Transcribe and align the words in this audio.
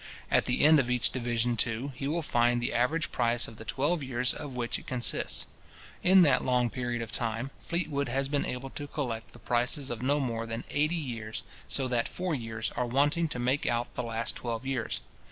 At 0.31 0.45
the 0.45 0.65
end 0.65 0.79
of 0.79 0.89
each 0.89 1.11
division, 1.11 1.55
too, 1.55 1.91
he 1.93 2.07
will 2.07 2.23
find 2.23 2.59
the 2.59 2.73
average 2.73 3.11
price 3.11 3.47
of 3.47 3.57
the 3.57 3.65
twelve 3.65 4.01
years 4.01 4.33
of 4.33 4.55
which 4.55 4.79
it 4.79 4.87
consists. 4.87 5.45
In 6.01 6.23
that 6.23 6.43
long 6.43 6.71
period 6.71 7.03
of 7.03 7.11
time, 7.11 7.51
Fleetwood 7.59 8.09
has 8.09 8.27
been 8.27 8.43
able 8.43 8.71
to 8.71 8.87
collect 8.87 9.31
the 9.31 9.37
prices 9.37 9.91
of 9.91 10.01
no 10.01 10.19
more 10.19 10.47
than 10.47 10.63
eighty 10.71 10.95
years; 10.95 11.43
so 11.67 11.87
that 11.87 12.07
four 12.07 12.33
years 12.33 12.71
are 12.75 12.87
wanting 12.87 13.27
to 13.27 13.37
make 13.37 13.67
out 13.67 13.93
the 13.93 14.01
last 14.01 14.35
twelve 14.35 14.65
years. 14.65 15.01